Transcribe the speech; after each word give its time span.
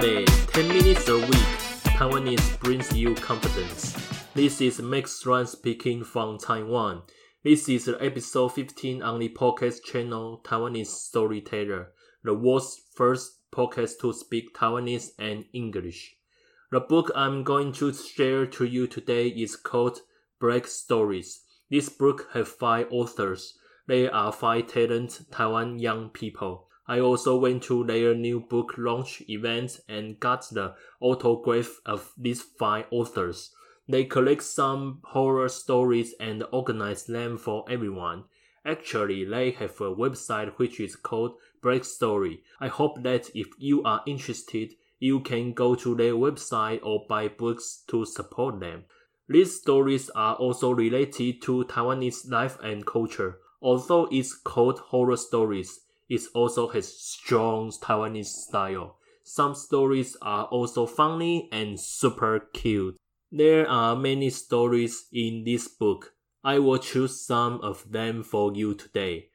Babe, 0.00 0.26
10 0.26 0.68
minutes 0.68 1.08
a 1.10 1.18
week. 1.18 1.50
Taiwanese 1.98 2.58
brings 2.60 2.90
you 2.96 3.14
confidence. 3.16 3.94
This 4.32 4.62
is 4.62 4.80
Max 4.80 5.26
Juan 5.26 5.46
speaking 5.46 6.04
from 6.04 6.38
Taiwan. 6.38 7.02
This 7.44 7.68
is 7.68 7.86
episode 8.00 8.54
15 8.54 9.02
on 9.02 9.18
the 9.18 9.28
podcast 9.28 9.84
channel 9.84 10.40
Taiwanese 10.42 10.86
Storyteller, 10.86 11.88
the 12.24 12.32
world's 12.32 12.80
first 12.94 13.40
podcast 13.52 14.00
to 14.00 14.14
speak 14.14 14.54
Taiwanese 14.54 15.10
and 15.18 15.44
English. 15.52 16.16
The 16.72 16.80
book 16.80 17.12
I'm 17.14 17.44
going 17.44 17.72
to 17.74 17.92
share 17.92 18.46
to 18.46 18.64
you 18.64 18.86
today 18.86 19.28
is 19.28 19.54
called 19.54 20.00
Black 20.40 20.66
Stories. 20.66 21.42
This 21.70 21.90
book 21.90 22.28
has 22.32 22.48
five 22.48 22.86
authors. 22.90 23.52
They 23.86 24.08
are 24.08 24.32
five 24.32 24.68
talented 24.68 25.30
Taiwan 25.30 25.78
young 25.78 26.08
people. 26.08 26.69
I 26.86 27.00
also 27.00 27.36
went 27.36 27.62
to 27.64 27.84
their 27.84 28.14
new 28.14 28.40
book 28.40 28.74
launch 28.76 29.22
event 29.28 29.80
and 29.88 30.18
got 30.18 30.48
the 30.50 30.74
autograph 31.00 31.80
of 31.86 32.12
these 32.16 32.42
five 32.42 32.86
authors. 32.90 33.54
They 33.88 34.04
collect 34.04 34.42
some 34.42 35.00
horror 35.04 35.48
stories 35.48 36.14
and 36.20 36.44
organize 36.52 37.06
them 37.06 37.38
for 37.38 37.64
everyone. 37.68 38.24
Actually, 38.64 39.24
they 39.24 39.50
have 39.52 39.80
a 39.80 39.94
website 39.94 40.52
which 40.58 40.78
is 40.80 40.94
called 40.94 41.34
Black 41.62 41.84
Story. 41.84 42.42
I 42.60 42.68
hope 42.68 43.02
that 43.02 43.30
if 43.34 43.48
you 43.58 43.82
are 43.82 44.02
interested, 44.06 44.74
you 44.98 45.20
can 45.20 45.54
go 45.54 45.74
to 45.74 45.94
their 45.94 46.12
website 46.12 46.80
or 46.82 47.06
buy 47.08 47.28
books 47.28 47.82
to 47.88 48.04
support 48.04 48.60
them. 48.60 48.84
These 49.28 49.60
stories 49.60 50.10
are 50.10 50.34
also 50.34 50.72
related 50.72 51.40
to 51.42 51.64
Taiwanese 51.64 52.30
life 52.30 52.58
and 52.62 52.84
culture. 52.84 53.38
Although 53.62 54.08
it's 54.10 54.34
called 54.34 54.78
horror 54.78 55.16
stories, 55.16 55.80
it 56.10 56.22
also 56.34 56.68
has 56.68 56.92
strong 56.92 57.70
Taiwanese 57.70 58.26
style. 58.26 58.98
Some 59.22 59.54
stories 59.54 60.16
are 60.20 60.46
also 60.46 60.84
funny 60.84 61.48
and 61.52 61.78
super 61.78 62.40
cute. 62.52 62.96
There 63.30 63.68
are 63.68 63.94
many 63.94 64.28
stories 64.30 65.06
in 65.12 65.44
this 65.44 65.68
book. 65.68 66.14
I 66.42 66.58
will 66.58 66.78
choose 66.78 67.24
some 67.24 67.60
of 67.60 67.92
them 67.92 68.24
for 68.24 68.52
you 68.52 68.74
today. 68.74 69.28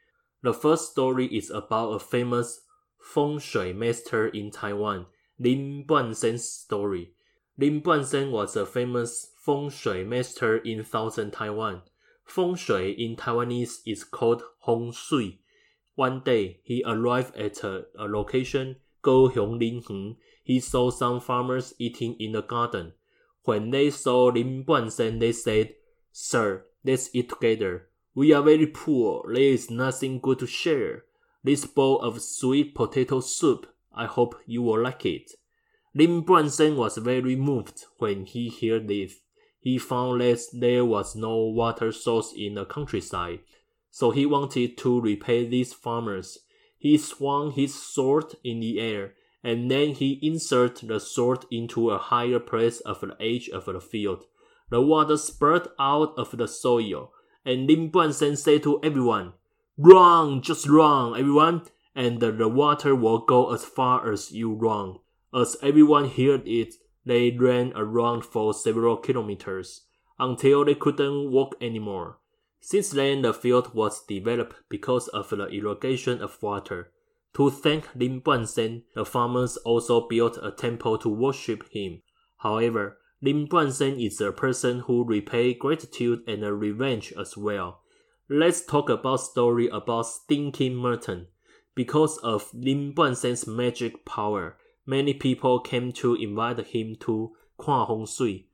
The 0.44 0.54
first 0.54 0.92
story 0.92 1.28
is 1.28 1.50
about 1.50 1.94
a 1.94 2.00
famous 2.00 2.60
feng 3.00 3.40
shui 3.40 3.72
master 3.72 4.28
in 4.28 4.52
Taiwan, 4.52 5.06
Lin 5.40 5.86
Buanzhen's 5.88 6.50
story. 6.50 7.14
Lin 7.58 7.82
Buanzhen 7.82 8.32
was 8.32 8.58
a 8.58 8.66
famous 8.66 9.32
feng 9.38 9.70
shui 9.70 10.04
master 10.04 10.58
in 10.58 10.84
southern 10.84 11.32
Taiwan. 11.32 11.84
Feng 12.26 12.56
shui 12.56 12.92
in 12.92 13.16
Taiwanese 13.16 13.78
is 13.86 14.04
called 14.04 14.44
Hong 14.60 14.92
Shui. 14.92 15.40
One 15.96 16.20
day, 16.26 16.60
he 16.64 16.84
arrived 16.86 17.38
at 17.38 17.64
a, 17.64 17.86
a 17.98 18.06
location, 18.06 18.76
Go 19.02 19.30
Hiong 19.30 19.60
Lin 19.60 19.82
Heng. 19.82 20.18
He 20.44 20.60
saw 20.60 20.90
some 20.90 21.22
farmers 21.22 21.74
eating 21.80 22.16
in 22.20 22.34
the 22.34 22.44
garden. 22.44 22.94
When 23.44 23.72
they 23.72 23.92
saw 23.92 24.26
Lin 24.26 24.66
Buanzhen, 24.66 25.20
they 25.20 25.32
said, 25.32 25.76
Sir, 26.12 26.66
let's 26.84 27.10
eat 27.14 27.30
together. 27.30 27.88
We 28.14 28.34
are 28.34 28.44
very 28.44 28.68
poor. 28.68 29.24
There 29.34 29.42
is 29.42 29.72
nothing 29.72 30.20
good 30.20 30.40
to 30.40 30.48
share. 30.48 31.06
This 31.44 31.66
bowl 31.66 32.02
of 32.02 32.22
sweet 32.22 32.76
potato 32.76 33.22
soup, 33.22 33.68
I 33.94 34.06
hope 34.06 34.36
you 34.46 34.64
will 34.64 34.82
like 34.82 35.06
it. 35.06 35.32
Lin 35.94 36.24
Buanzhen 36.24 36.76
was 36.76 36.98
very 36.98 37.38
moved 37.38 37.86
when 38.00 38.26
he 38.26 38.50
heard 38.50 38.90
this. 38.90 39.22
He 39.62 39.78
found 39.78 40.20
that 40.22 40.42
there 40.52 40.84
was 40.84 41.16
no 41.16 41.38
water 41.38 41.92
source 41.92 42.34
in 42.36 42.56
the 42.56 42.66
countryside 42.66 43.40
so 43.96 44.12
he 44.12 44.26
wanted 44.26 44.78
to 44.78 45.00
repay 45.00 45.46
these 45.46 45.72
farmers. 45.72 46.40
He 46.78 46.98
swung 46.98 47.52
his 47.52 47.74
sword 47.74 48.36
in 48.44 48.60
the 48.60 48.78
air, 48.78 49.14
and 49.42 49.72
then 49.72 49.94
he 49.94 50.20
inserted 50.22 50.90
the 50.90 51.00
sword 51.00 51.46
into 51.50 51.90
a 51.90 51.98
higher 51.98 52.40
place 52.40 52.82
of 52.82 53.00
the 53.00 53.16
edge 53.22 53.48
of 53.48 53.64
the 53.64 53.80
field. 53.80 54.26
The 54.70 54.82
water 54.82 55.16
spurted 55.16 55.72
out 55.80 56.14
of 56.18 56.38
the 56.38 56.46
soil, 56.46 57.14
and 57.46 57.68
Lin 57.68 58.12
Sen 58.12 58.36
said 58.36 58.64
to 58.64 58.84
everyone, 58.84 59.32
Run, 59.78 60.42
just 60.42 60.68
run, 60.68 61.18
everyone, 61.18 61.62
and 61.96 62.20
the 62.20 62.50
water 62.50 62.94
will 62.94 63.20
go 63.20 63.54
as 63.54 63.64
far 63.64 64.12
as 64.12 64.30
you 64.30 64.52
run. 64.52 64.98
As 65.34 65.56
everyone 65.64 66.10
heard 66.10 66.46
it, 66.46 66.76
they 67.06 67.32
ran 67.32 67.72
around 67.78 68.26
for 68.26 68.54
several 68.54 68.98
kilometers, 68.98 69.84
until 70.20 70.66
they 70.66 70.76
couldn't 70.76 71.32
walk 71.32 71.56
anymore. 71.62 72.18
Since 72.62 72.90
then, 72.92 73.22
the 73.22 73.34
field 73.34 73.74
was 73.74 74.04
developed 74.06 74.56
because 74.70 75.08
of 75.10 75.30
the 75.30 75.48
irrigation 75.48 76.22
of 76.22 76.42
water. 76.42 76.92
To 77.36 77.50
thank 77.50 77.94
Lin 77.96 78.22
Buanzhen, 78.22 78.84
the 78.94 79.06
farmers 79.06 79.58
also 79.58 80.08
built 80.08 80.40
a 80.42 80.52
temple 80.52 80.98
to 81.00 81.10
worship 81.10 81.70
him. 81.72 82.02
However, 82.38 82.98
Lin 83.22 83.48
Buanzhen 83.48 84.04
is 84.04 84.22
a 84.22 84.32
person 84.32 84.80
who 84.82 85.04
repay 85.04 85.54
gratitude 85.54 86.22
and 86.28 86.44
revenge 86.44 87.14
as 87.20 87.36
well. 87.36 87.82
Let's 88.30 88.66
talk 88.66 88.90
about 88.90 89.22
story 89.22 89.68
about 89.68 90.08
Stinking 90.08 90.76
Mutton. 90.76 91.28
Because 91.76 92.18
of 92.20 92.54
Lin 92.54 92.94
Buanzhen's 92.94 93.46
magic 93.46 94.06
power, 94.06 94.58
many 94.86 95.14
people 95.14 95.60
came 95.60 95.92
to 95.94 96.16
invite 96.16 96.68
him 96.68 96.96
to 97.02 97.36
Kwa 97.58 97.86
Hong 97.86 98.06
Sui, 98.06 98.48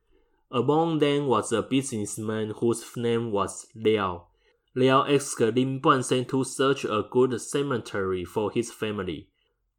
among 0.51 0.99
them 0.99 1.27
was 1.27 1.51
a 1.51 1.61
businessman 1.61 2.53
whose 2.57 2.85
name 2.97 3.31
was 3.31 3.67
Liao. 3.73 4.27
Liao 4.75 5.05
asked 5.05 5.39
Lin 5.39 5.79
Buanzhen 5.79 6.27
to 6.29 6.43
search 6.43 6.83
a 6.83 7.05
good 7.09 7.39
cemetery 7.39 8.25
for 8.25 8.51
his 8.51 8.71
family. 8.71 9.29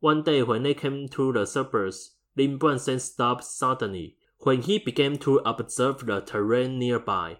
One 0.00 0.22
day 0.22 0.42
when 0.42 0.62
they 0.62 0.74
came 0.74 1.08
to 1.08 1.32
the 1.32 1.46
suburbs, 1.46 2.12
Lin 2.36 2.58
Buanzhen 2.58 3.00
stopped 3.00 3.44
suddenly. 3.44 4.16
When 4.38 4.62
he 4.62 4.78
began 4.78 5.18
to 5.18 5.38
observe 5.44 6.06
the 6.06 6.20
terrain 6.20 6.78
nearby, 6.78 7.38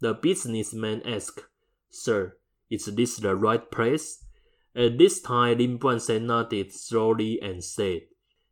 the 0.00 0.14
businessman 0.14 1.02
asked, 1.04 1.44
Sir, 1.90 2.36
is 2.70 2.86
this 2.86 3.16
the 3.16 3.34
right 3.34 3.70
place? 3.70 4.24
At 4.74 4.98
this 4.98 5.20
time, 5.20 5.58
Lin 5.58 5.78
Buanzhen 5.78 6.26
nodded 6.26 6.72
slowly 6.72 7.40
and 7.40 7.64
said, 7.64 8.02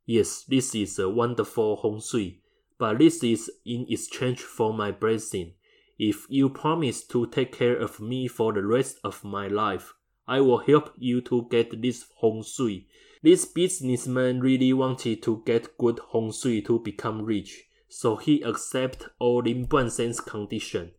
Yes, 0.07 0.45
this 0.45 0.75
is 0.75 0.99
a 0.99 1.09
wonderful 1.09 1.77
Hong 1.77 2.01
Sui 2.01 2.41
but 2.85 2.99
this 2.99 3.25
is 3.25 3.51
in 3.65 3.87
exchange 3.89 4.43
for 4.43 4.75
my 4.75 4.91
blessing. 4.91 5.55
If 5.99 6.27
you 6.29 6.51
promise 6.51 7.03
to 7.05 7.27
take 7.27 7.57
care 7.57 7.75
of 7.75 7.99
me 7.99 8.29
for 8.29 8.53
the 8.53 8.63
rest 8.63 8.99
of 9.03 9.25
my 9.25 9.49
life, 9.49 9.95
I 10.29 10.43
will 10.43 10.59
help 10.59 10.93
you 10.99 11.23
to 11.23 11.49
get 11.51 11.81
this 11.81 12.05
Hong 12.17 12.43
Sui. 12.43 12.87
This 13.23 13.47
businessman 13.47 14.41
really 14.41 14.75
wanted 14.75 15.23
to 15.23 15.43
get 15.47 15.79
good 15.79 15.99
Hong 16.11 16.31
Sui 16.31 16.61
to 16.61 16.79
become 16.79 17.25
rich, 17.25 17.65
so 17.89 18.17
he 18.17 18.43
accepted 18.43 19.09
all 19.19 19.39
Lin 19.39 19.67
Buanzhen's 19.67 20.21
condition. 20.21 20.91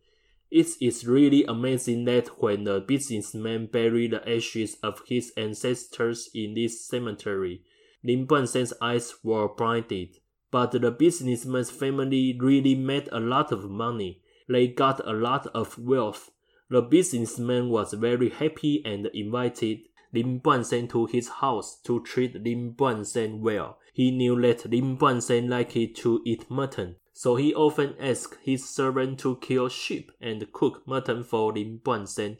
It 0.50 0.70
is 0.80 1.06
really 1.06 1.44
amazing 1.44 2.04
that 2.06 2.42
when 2.42 2.64
the 2.64 2.80
businessman 2.80 3.66
buried 3.66 4.10
the 4.10 4.28
ashes 4.28 4.76
of 4.82 5.02
his 5.06 5.32
ancestors 5.36 6.30
in 6.34 6.54
this 6.54 6.84
cemetery, 6.84 7.62
Lin 8.02 8.26
Buanzhen's 8.26 8.72
eyes 8.82 9.14
were 9.22 9.46
blinded. 9.46 10.16
But 10.56 10.72
the 10.72 10.90
businessman's 10.90 11.70
family 11.70 12.34
really 12.40 12.74
made 12.74 13.10
a 13.12 13.20
lot 13.20 13.52
of 13.52 13.68
money. 13.68 14.22
They 14.48 14.68
got 14.68 15.06
a 15.06 15.12
lot 15.12 15.46
of 15.48 15.78
wealth. 15.78 16.30
The 16.70 16.80
businessman 16.80 17.68
was 17.68 17.92
very 17.92 18.30
happy 18.30 18.82
and 18.82 19.04
invited 19.12 19.80
Lin 20.14 20.40
Buanzhen 20.40 20.88
to 20.88 21.04
his 21.04 21.28
house 21.28 21.78
to 21.84 22.00
treat 22.00 22.42
Lin 22.42 22.72
Buanzhen 22.72 23.40
well. 23.40 23.76
He 23.92 24.10
knew 24.10 24.40
that 24.40 24.70
Lin 24.70 24.96
Buanzhen 24.96 25.50
liked 25.50 25.94
to 25.96 26.22
eat 26.24 26.50
mutton, 26.50 26.96
so 27.12 27.36
he 27.36 27.54
often 27.54 27.94
asked 28.00 28.38
his 28.42 28.66
servant 28.66 29.18
to 29.18 29.36
kill 29.36 29.68
sheep 29.68 30.10
and 30.22 30.50
cook 30.54 30.88
mutton 30.88 31.22
for 31.22 31.52
Lin 31.52 31.80
Buanzhen. 31.84 32.38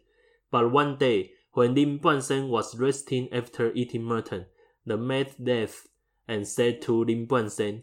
But 0.50 0.72
one 0.72 0.96
day, 0.96 1.32
when 1.52 1.74
Lin 1.74 1.98
Buanzhen 1.98 2.48
was 2.48 2.78
resting 2.78 3.30
after 3.30 3.74
eating 3.74 4.04
mutton, 4.04 4.46
the 4.86 4.96
maid 4.96 5.34
left 5.38 5.88
and 6.26 6.48
said 6.48 6.80
to 6.80 7.04
Lin 7.04 7.26
Buanzhen, 7.26 7.82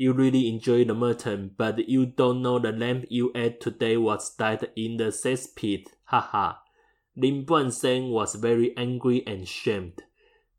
you 0.00 0.14
really 0.14 0.48
enjoy 0.48 0.82
the 0.82 0.94
mutton, 0.94 1.50
but 1.58 1.86
you 1.86 2.06
don't 2.06 2.40
know 2.40 2.58
the 2.58 2.72
lamb 2.72 3.04
you 3.10 3.30
ate 3.34 3.60
today 3.60 3.98
was 3.98 4.34
died 4.34 4.66
in 4.74 4.96
the 4.96 5.12
cesspit. 5.12 5.88
Haha. 6.04 6.54
Lin 7.14 7.44
Buanzhen 7.44 8.08
was 8.08 8.34
very 8.36 8.74
angry 8.78 9.22
and 9.26 9.46
shamed. 9.46 10.02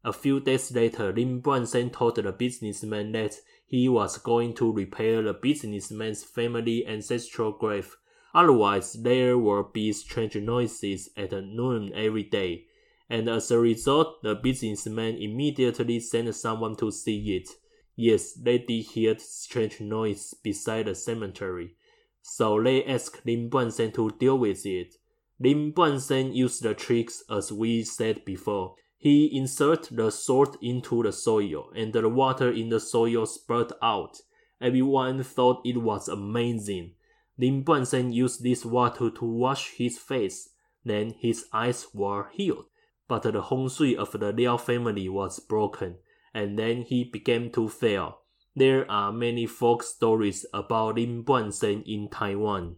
A 0.03 0.13
few 0.13 0.39
days 0.39 0.71
later, 0.71 1.11
Lin 1.11 1.41
Buanzhen 1.41 1.91
told 1.91 2.17
the 2.17 2.31
businessman 2.31 3.13
that 3.13 3.38
he 3.65 3.89
was 3.89 4.19
going 4.19 4.53
to 4.57 4.71
repair 4.71 5.23
the 5.23 5.33
businessman's 5.33 6.23
family 6.23 6.85
ancestral 6.85 7.51
grave. 7.51 7.97
Otherwise, 8.35 8.94
there 8.94 9.39
will 9.39 9.63
be 9.63 9.91
strange 9.91 10.35
noises 10.35 11.09
at 11.17 11.31
noon 11.31 11.91
every 11.95 12.25
day. 12.25 12.65
And 13.09 13.27
as 13.27 13.49
a 13.49 13.57
result, 13.57 14.21
the 14.21 14.35
businessman 14.35 15.15
immediately 15.15 15.99
sent 15.99 16.35
someone 16.35 16.75
to 16.75 16.91
see 16.91 17.37
it. 17.37 17.49
Yes, 17.95 18.33
they 18.33 18.57
did 18.57 18.83
hear 18.83 19.17
strange 19.19 19.81
noise 19.81 20.33
beside 20.43 20.88
the 20.88 20.95
cemetery, 20.95 21.75
so 22.21 22.61
they 22.61 22.83
asked 22.85 23.25
Lin 23.25 23.49
Buanzhen 23.49 23.93
to 23.95 24.09
deal 24.11 24.38
with 24.38 24.65
it. 24.65 24.95
Lin 25.39 25.73
Buanzhen 25.73 26.33
used 26.33 26.63
the 26.63 26.73
tricks 26.73 27.23
as 27.29 27.51
we 27.51 27.83
said 27.83 28.23
before. 28.25 28.75
He 28.97 29.35
inserted 29.35 29.97
the 29.97 30.11
sword 30.11 30.57
into 30.61 31.01
the 31.01 31.11
soil, 31.11 31.71
and 31.75 31.91
the 31.91 32.07
water 32.07 32.51
in 32.51 32.69
the 32.69 32.79
soil 32.79 33.25
spurted 33.25 33.75
out. 33.81 34.17
Everyone 34.61 35.23
thought 35.23 35.61
it 35.65 35.77
was 35.77 36.07
amazing. 36.07 36.94
Lin 37.39 37.63
Buanzhen 37.63 38.13
used 38.13 38.44
this 38.44 38.63
water 38.63 39.09
to 39.09 39.25
wash 39.25 39.71
his 39.71 39.97
face. 39.97 40.49
Then 40.85 41.15
his 41.19 41.45
eyes 41.51 41.87
were 41.94 42.29
healed. 42.31 42.65
But 43.07 43.23
the 43.23 43.41
hong 43.41 43.69
shui 43.69 43.97
of 43.97 44.11
the 44.11 44.31
Liao 44.31 44.57
family 44.57 45.09
was 45.09 45.39
broken, 45.39 45.97
and 46.33 46.57
then 46.57 46.83
he 46.83 47.04
began 47.04 47.51
to 47.51 47.68
fail. 47.68 48.19
There 48.56 48.89
are 48.92 49.12
many 49.12 49.45
folk 49.45 49.83
stories 49.83 50.45
about 50.54 50.95
Lin 50.95 51.24
Buanzhen 51.24 51.83
in 51.86 52.10
Taiwan. 52.10 52.75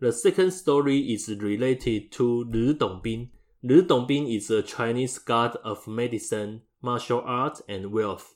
The 0.00 0.12
second 0.12 0.50
story 0.50 0.98
is 1.12 1.28
related 1.28 2.10
to 2.12 2.44
Li 2.44 2.74
Dongbin. 2.74 3.28
Li 3.62 3.82
Dongbin 3.82 4.34
is 4.34 4.50
a 4.50 4.62
Chinese 4.62 5.18
god 5.18 5.56
of 5.64 5.86
medicine, 5.86 6.62
martial 6.82 7.22
art, 7.24 7.60
and 7.68 7.92
wealth. 7.92 8.34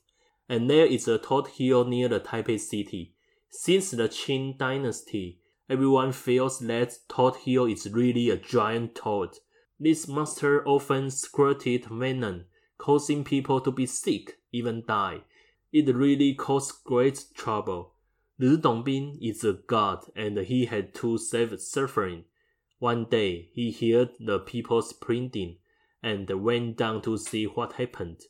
And 0.48 0.70
there 0.70 0.86
is 0.86 1.08
a 1.08 1.18
toad 1.18 1.48
hill 1.48 1.84
near 1.84 2.08
the 2.08 2.20
Taipei 2.20 2.58
city. 2.58 3.14
Since 3.50 3.92
the 3.92 4.08
Qing 4.08 4.56
dynasty, 4.56 5.40
everyone 5.68 6.12
feels 6.12 6.58
that 6.60 6.98
Toad 7.08 7.36
Hill 7.36 7.66
is 7.66 7.90
really 7.90 8.30
a 8.30 8.36
giant 8.36 8.94
toad. 8.94 9.36
This 9.80 10.06
monster 10.06 10.66
often 10.66 11.10
squirted 11.10 11.86
venom, 11.86 12.44
causing 12.78 13.24
people 13.24 13.60
to 13.60 13.70
be 13.70 13.86
sick, 13.86 14.38
even 14.52 14.84
die. 14.86 15.22
It 15.72 15.94
really 15.94 16.34
caused 16.34 16.84
great 16.84 17.26
trouble. 17.34 17.92
Li 18.38 18.56
Dongbin 18.56 19.18
is 19.20 19.44
a 19.44 19.52
god 19.52 20.06
and 20.14 20.38
he 20.38 20.66
had 20.66 20.94
to 20.94 21.18
save 21.18 21.60
suffering. 21.60 22.24
One 22.78 23.06
day 23.06 23.50
he 23.52 23.72
heard 23.72 24.10
the 24.20 24.38
people 24.38 24.80
sprinting 24.80 25.56
and 26.02 26.30
went 26.30 26.76
down 26.76 27.02
to 27.02 27.18
see 27.18 27.46
what 27.46 27.74
happened. 27.74 28.20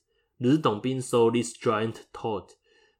Li 0.40 0.56
Dongbin 0.56 1.02
saw 1.02 1.30
this 1.30 1.52
giant 1.52 2.06
toad. 2.14 2.54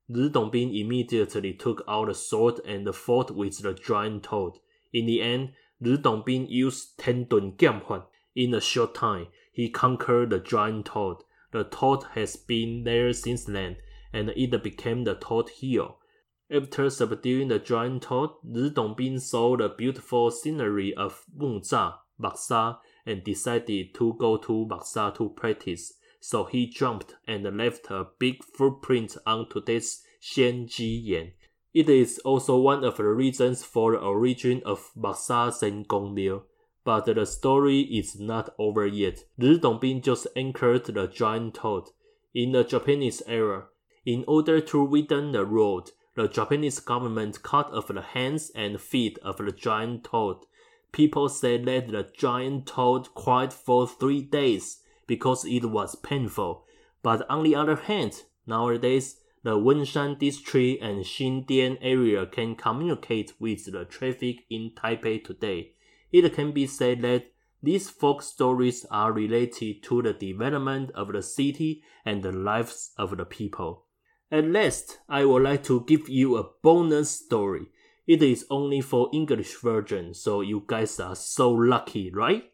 Li 0.08 0.28
Dongbin 0.28 0.78
immediately 0.78 1.54
took 1.54 1.82
out 1.88 2.10
a 2.10 2.14
sword 2.14 2.60
and 2.66 2.94
fought 2.94 3.30
with 3.30 3.62
the 3.62 3.72
giant 3.72 4.24
toad. 4.24 4.58
In 4.92 5.06
the 5.06 5.22
end, 5.22 5.52
Li 5.80 5.96
Dongbin 5.96 6.48
used 6.48 6.98
Ten 6.98 7.24
Dun 7.24 7.52
Giam 7.52 8.04
In 8.34 8.52
a 8.54 8.60
short 8.60 8.94
time, 8.94 9.28
he 9.52 9.70
conquered 9.70 10.30
the 10.30 10.40
giant 10.40 10.86
toad. 10.86 11.24
The 11.50 11.64
toad 11.64 12.04
has 12.14 12.36
been 12.36 12.84
there 12.84 13.12
since 13.12 13.44
then, 13.44 13.76
and 14.12 14.30
it 14.30 14.62
became 14.62 15.04
the 15.04 15.14
Toad 15.14 15.48
Hill. 15.48 15.98
After 16.50 16.88
subduing 16.90 17.48
the 17.48 17.58
giant 17.58 18.02
toad, 18.04 18.30
Li 18.44 18.70
Dongbin 18.70 19.20
saw 19.20 19.56
the 19.56 19.68
beautiful 19.68 20.30
scenery 20.30 20.94
of 20.94 21.24
Muzha, 21.36 21.98
Baksa, 22.20 22.78
and 23.06 23.24
decided 23.24 23.94
to 23.94 24.14
go 24.18 24.36
to 24.36 24.66
Baksa 24.66 25.14
to 25.16 25.30
practice. 25.30 25.94
So 26.20 26.44
he 26.44 26.66
jumped 26.66 27.16
and 27.26 27.44
left 27.56 27.90
a 27.90 28.06
big 28.18 28.42
footprint 28.44 29.16
on 29.26 29.48
today's 29.48 30.02
Xianjiyan. 30.22 31.32
It 31.74 31.88
is 31.88 32.18
also 32.20 32.58
one 32.58 32.82
of 32.82 32.96
the 32.96 33.04
reasons 33.04 33.62
for 33.62 33.92
the 33.92 33.98
origin 33.98 34.62
of 34.64 34.90
Baksa 34.96 35.86
Gong 35.86 36.14
Liu. 36.14 36.42
But 36.84 37.06
the 37.06 37.26
story 37.26 37.80
is 37.80 38.18
not 38.18 38.54
over 38.58 38.86
yet. 38.86 39.24
Li 39.36 39.58
Dongbin 39.58 40.02
just 40.02 40.26
anchored 40.36 40.84
the 40.86 41.06
giant 41.06 41.54
toad. 41.54 41.90
In 42.34 42.52
the 42.52 42.64
Japanese 42.64 43.22
era, 43.26 43.66
in 44.06 44.24
order 44.26 44.60
to 44.60 44.84
widen 44.84 45.32
the 45.32 45.44
road, 45.44 45.90
the 46.14 46.28
Japanese 46.28 46.80
government 46.80 47.42
cut 47.42 47.72
off 47.72 47.88
the 47.88 48.00
hands 48.00 48.50
and 48.54 48.80
feet 48.80 49.18
of 49.22 49.36
the 49.38 49.52
giant 49.52 50.04
toad. 50.04 50.38
People 50.92 51.28
said 51.28 51.64
that 51.66 51.88
the 51.88 52.08
giant 52.16 52.66
toad 52.66 53.14
cried 53.14 53.52
for 53.52 53.86
three 53.86 54.22
days 54.22 54.78
because 55.06 55.44
it 55.44 55.66
was 55.66 55.94
painful. 55.96 56.64
But 57.02 57.28
on 57.30 57.44
the 57.44 57.54
other 57.54 57.76
hand, 57.76 58.22
nowadays, 58.46 59.20
the 59.42 59.56
Wenshan 59.56 60.18
district 60.18 60.82
and 60.82 61.04
Xindian 61.04 61.78
area 61.80 62.26
can 62.26 62.56
communicate 62.56 63.32
with 63.38 63.70
the 63.70 63.84
traffic 63.84 64.44
in 64.50 64.72
Taipei 64.76 65.22
today. 65.22 65.72
It 66.12 66.32
can 66.34 66.52
be 66.52 66.66
said 66.66 67.02
that 67.02 67.32
these 67.62 67.90
folk 67.90 68.22
stories 68.22 68.86
are 68.90 69.12
related 69.12 69.82
to 69.84 70.02
the 70.02 70.12
development 70.12 70.90
of 70.94 71.12
the 71.12 71.22
city 71.22 71.82
and 72.04 72.22
the 72.22 72.32
lives 72.32 72.92
of 72.96 73.16
the 73.16 73.24
people. 73.24 73.86
At 74.30 74.44
last, 74.44 74.98
I 75.08 75.24
would 75.24 75.42
like 75.42 75.64
to 75.64 75.84
give 75.86 76.08
you 76.08 76.36
a 76.36 76.48
bonus 76.62 77.10
story. 77.10 77.66
It 78.06 78.22
is 78.22 78.46
only 78.48 78.80
for 78.80 79.10
English 79.12 79.56
version, 79.60 80.14
so 80.14 80.40
you 80.40 80.64
guys 80.66 81.00
are 81.00 81.16
so 81.16 81.50
lucky, 81.50 82.10
right? 82.10 82.44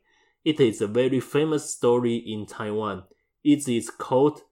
It 0.45 0.61
is 0.61 0.81
a 0.81 0.87
very 0.87 1.21
famous 1.21 1.73
story 1.73 2.17
in 2.17 2.47
Taiwan. 2.47 3.05
It 3.43 3.69
is 3.69 3.91
called 3.91 4.43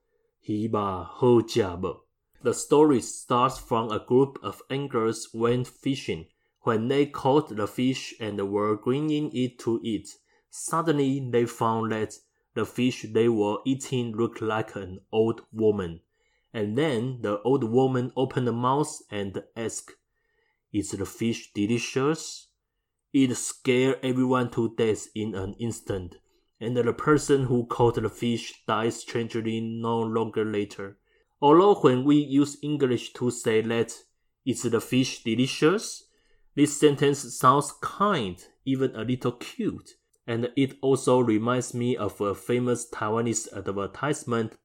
Hiba 0.49 1.09
Hojabo. 1.19 2.01
The 2.43 2.55
story 2.55 3.01
starts 3.01 3.59
from 3.59 3.91
a 3.91 4.05
group 4.05 4.39
of 4.43 4.63
anglers 4.69 5.29
went 5.33 5.69
fishing. 5.69 6.27
When 6.65 6.89
they 6.89 7.07
caught 7.07 7.49
the 7.57 7.67
fish 7.67 8.15
and 8.21 8.41
were 8.51 8.77
bringing 8.77 9.35
it 9.35 9.59
to 9.61 9.81
eat, 9.83 10.17
suddenly 10.49 11.19
they 11.19 11.45
found 11.47 11.91
that 11.91 12.15
the 12.55 12.65
fish 12.65 13.07
they 13.11 13.29
were 13.29 13.59
eating 13.65 14.13
looked 14.13 14.41
like 14.41 14.77
an 14.77 15.01
old 15.11 15.41
woman. 15.53 16.01
And 16.53 16.79
then 16.79 17.23
the 17.23 17.41
old 17.43 17.65
woman 17.65 18.13
opened 18.17 18.47
the 18.47 18.53
mouth 18.53 19.01
and 19.11 19.43
asked, 19.57 19.97
Is 20.73 20.91
the 20.91 21.07
fish 21.07 21.53
delicious? 21.53 22.49
It 23.13 23.35
scared 23.35 23.99
everyone 24.03 24.51
to 24.53 24.75
death 24.77 25.09
in 25.15 25.35
an 25.35 25.55
instant, 25.59 26.17
and 26.61 26.77
the 26.77 26.93
person 26.93 27.45
who 27.45 27.67
caught 27.67 27.97
the 27.97 28.09
fish 28.09 28.63
died 28.69 28.93
strangely 28.93 29.61
no 29.61 29.99
longer 29.99 30.45
later. 30.45 30.99
Although 31.41 31.81
when 31.81 32.05
we 32.05 32.17
use 32.17 32.57
English 32.63 33.15
to 33.15 33.31
say 33.31 33.63
that, 33.63 33.99
is 34.47 34.63
the 34.63 34.81
fish 34.81 35.25
delicious? 35.25 36.05
This 36.55 36.79
sentence 36.79 37.39
sounds 37.39 37.73
kind, 37.81 38.37
even 38.67 38.95
a 38.95 39.05
little 39.05 39.33
cute, 39.33 39.93
and 40.27 40.51
it 40.55 40.77
also 40.83 41.19
reminds 41.21 41.73
me 41.73 41.97
of 41.97 42.21
a 42.21 42.35
famous 42.35 42.89
Taiwanese 42.91 43.49
advertisement, 43.57 44.59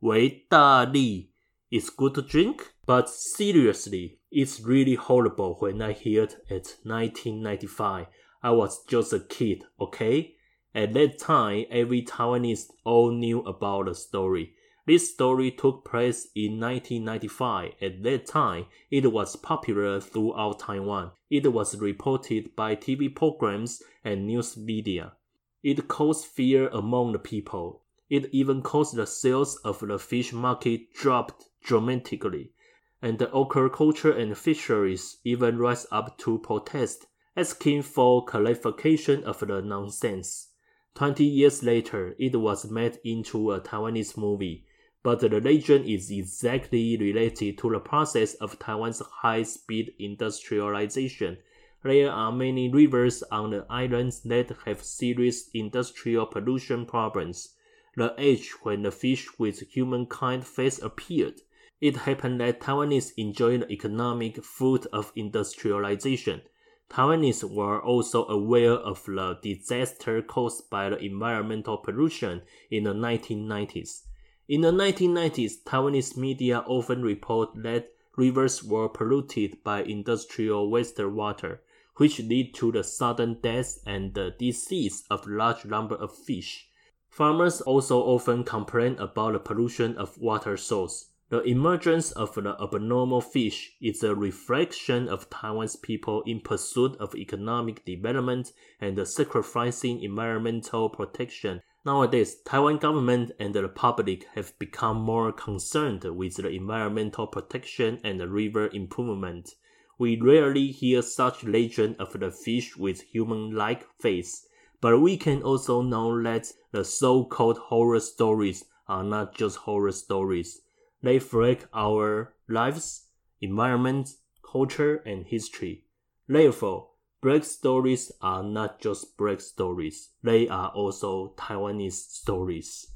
Wei 0.00 0.44
Da 0.50 0.86
Li. 0.90 1.30
It's 1.70 1.90
good 1.90 2.14
to 2.14 2.22
drink, 2.22 2.72
but 2.86 3.10
seriously, 3.10 4.20
it's 4.30 4.60
really 4.60 4.94
horrible 4.94 5.56
when 5.58 5.82
I 5.82 5.92
heard 5.92 6.32
it 6.32 6.36
at 6.50 6.76
1995. 6.84 8.06
I 8.42 8.50
was 8.50 8.82
just 8.86 9.12
a 9.12 9.20
kid, 9.20 9.64
okay? 9.78 10.34
At 10.74 10.94
that 10.94 11.18
time, 11.18 11.66
every 11.70 12.02
Taiwanese 12.02 12.68
all 12.84 13.10
knew 13.12 13.40
about 13.40 13.86
the 13.86 13.94
story. 13.94 14.54
This 14.86 15.10
story 15.10 15.50
took 15.50 15.86
place 15.86 16.28
in 16.34 16.60
1995. 16.60 17.72
At 17.80 18.02
that 18.02 18.26
time, 18.26 18.66
it 18.90 19.10
was 19.10 19.34
popular 19.34 19.98
throughout 19.98 20.58
Taiwan. 20.58 21.12
It 21.30 21.50
was 21.50 21.80
reported 21.80 22.54
by 22.54 22.76
TV 22.76 23.14
programs 23.14 23.82
and 24.04 24.26
news 24.26 24.58
media. 24.58 25.14
It 25.62 25.88
caused 25.88 26.26
fear 26.26 26.68
among 26.68 27.12
the 27.12 27.18
people. 27.18 27.84
It 28.10 28.28
even 28.32 28.60
caused 28.60 28.96
the 28.96 29.06
sales 29.06 29.56
of 29.64 29.80
the 29.80 29.98
fish 29.98 30.34
market 30.34 30.92
dropped 30.92 31.48
dramatically, 31.62 32.52
and 33.00 33.18
the 33.18 33.28
aquaculture 33.28 34.14
and 34.14 34.36
fisheries 34.36 35.16
even 35.24 35.56
rise 35.56 35.86
up 35.90 36.18
to 36.18 36.38
protest, 36.38 37.06
asking 37.34 37.82
for 37.82 38.22
clarification 38.26 39.24
of 39.24 39.40
the 39.40 39.62
nonsense. 39.62 40.50
Twenty 40.94 41.24
years 41.24 41.62
later, 41.62 42.14
it 42.18 42.36
was 42.36 42.70
made 42.70 42.98
into 43.02 43.50
a 43.50 43.60
Taiwanese 43.60 44.18
movie, 44.18 44.66
but 45.04 45.20
the 45.20 45.28
legend 45.28 45.86
is 45.86 46.10
exactly 46.10 46.96
related 46.96 47.56
to 47.58 47.70
the 47.70 47.78
process 47.78 48.34
of 48.34 48.58
Taiwan's 48.58 49.00
high-speed 49.22 49.92
industrialization. 50.00 51.38
There 51.84 52.10
are 52.10 52.32
many 52.32 52.68
rivers 52.68 53.22
on 53.30 53.50
the 53.52 53.64
islands 53.70 54.22
that 54.22 54.50
have 54.64 54.82
serious 54.82 55.48
industrial 55.54 56.26
pollution 56.26 56.86
problems. 56.86 57.54
The 57.94 58.12
age 58.18 58.50
when 58.64 58.82
the 58.82 58.90
fish 58.90 59.28
with 59.38 59.60
humankind 59.70 60.44
face 60.44 60.82
appeared 60.82 61.42
it 61.84 61.96
happened 61.96 62.40
that 62.40 62.60
Taiwanese 62.60 63.12
enjoyed 63.18 63.60
the 63.60 63.70
economic 63.70 64.42
fruit 64.42 64.86
of 64.90 65.12
industrialization. 65.16 66.40
Taiwanese 66.88 67.44
were 67.44 67.82
also 67.82 68.26
aware 68.26 68.72
of 68.72 69.04
the 69.04 69.38
disaster 69.42 70.22
caused 70.22 70.70
by 70.70 70.88
the 70.88 70.96
environmental 70.96 71.76
pollution 71.76 72.40
in 72.70 72.84
the 72.84 72.94
1990s. 72.94 74.04
In 74.46 74.60
the 74.60 74.70
1990s, 74.70 75.62
Taiwanese 75.64 76.18
media 76.18 76.62
often 76.66 77.02
report 77.02 77.62
that 77.62 77.94
rivers 78.14 78.62
were 78.62 78.90
polluted 78.90 79.64
by 79.64 79.82
industrial 79.82 80.70
wastewater, 80.70 81.60
which 81.96 82.18
lead 82.18 82.52
to 82.56 82.70
the 82.70 82.84
sudden 82.84 83.38
death 83.40 83.78
and 83.86 84.12
the 84.12 84.34
disease 84.38 85.04
of 85.08 85.26
large 85.26 85.64
number 85.64 85.94
of 85.94 86.14
fish. 86.14 86.68
Farmers 87.08 87.62
also 87.62 88.00
often 88.02 88.44
complain 88.44 88.98
about 88.98 89.32
the 89.32 89.38
pollution 89.38 89.96
of 89.96 90.18
water 90.18 90.58
source. 90.58 91.06
The 91.30 91.40
emergence 91.44 92.12
of 92.12 92.34
the 92.34 92.54
abnormal 92.62 93.22
fish 93.22 93.72
is 93.80 94.02
a 94.02 94.14
reflection 94.14 95.08
of 95.08 95.30
Taiwan's 95.30 95.76
people 95.76 96.22
in 96.26 96.40
pursuit 96.40 96.96
of 96.98 97.14
economic 97.14 97.86
development 97.86 98.52
and 98.78 99.08
sacrificing 99.08 100.02
environmental 100.02 100.90
protection. 100.90 101.62
Nowadays, 101.86 102.36
Taiwan 102.46 102.78
government 102.78 103.32
and 103.38 103.54
the 103.54 103.68
public 103.68 104.24
have 104.34 104.58
become 104.58 104.96
more 104.96 105.30
concerned 105.32 106.02
with 106.04 106.36
the 106.36 106.48
environmental 106.48 107.26
protection 107.26 108.00
and 108.02 108.22
river 108.32 108.68
improvement. 108.72 109.54
We 109.98 110.18
rarely 110.18 110.68
hear 110.68 111.02
such 111.02 111.44
legend 111.44 111.96
of 111.98 112.18
the 112.18 112.30
fish 112.30 112.74
with 112.74 113.02
human-like 113.02 113.86
face, 114.00 114.46
but 114.80 114.98
we 114.98 115.18
can 115.18 115.42
also 115.42 115.82
know 115.82 116.22
that 116.22 116.52
the 116.72 116.86
so-called 116.86 117.58
horror 117.58 118.00
stories 118.00 118.64
are 118.88 119.04
not 119.04 119.34
just 119.34 119.58
horror 119.58 119.92
stories. 119.92 120.62
They 121.02 121.14
reflect 121.14 121.66
our 121.74 122.34
lives, 122.48 123.08
environment, 123.42 124.08
culture, 124.42 125.02
and 125.04 125.26
history. 125.26 125.84
Therefore, 126.26 126.88
Black 127.24 127.42
stories 127.42 128.12
are 128.20 128.42
not 128.42 128.82
just 128.82 129.16
black 129.16 129.40
stories, 129.40 130.10
they 130.22 130.46
are 130.46 130.68
also 130.72 131.32
Taiwanese 131.38 131.94
stories. 131.94 132.88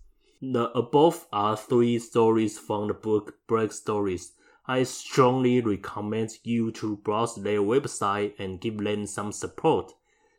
The 0.43 0.71
above 0.73 1.27
are 1.33 1.57
three 1.57 1.99
stories 1.99 2.59
from 2.59 2.89
the 2.89 2.93
book 2.93 3.39
Black 3.47 3.73
Stories. 3.73 4.33
I 4.67 4.83
strongly 4.83 5.63
recommend 5.63 6.37
you 6.45 6.71
to 6.73 6.97
browse 6.97 7.37
their 7.37 7.61
website 7.61 8.35
and 8.39 8.61
give 8.61 8.77
them 8.77 9.07
some 9.07 9.33
support. 9.33 9.95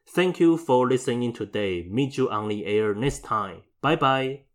Thank 0.06 0.40
you 0.40 0.56
for 0.58 0.88
listening 0.88 1.34
today. 1.34 1.88
Meet 1.90 2.16
you 2.16 2.30
on 2.30 2.48
the 2.48 2.68
air 2.68 2.94
next 2.94 3.24
time. 3.24 3.64
Bye 3.82 3.96
bye. 3.96 4.49